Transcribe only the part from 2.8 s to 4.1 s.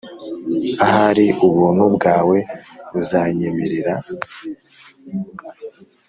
buzanyemerera